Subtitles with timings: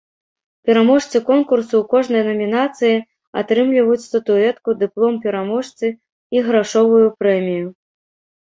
[0.67, 2.95] Пераможцы конкурсу ў кожнай намінацыі
[3.41, 5.87] атрымліваюць статуэтку, дыплом пераможцы
[6.39, 7.67] і грашовую прэмію.